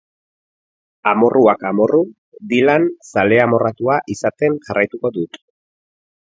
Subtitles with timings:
[1.11, 1.99] Amorruak amorru,
[2.53, 5.41] Dylan zale amorratua izaten jarraituko dut.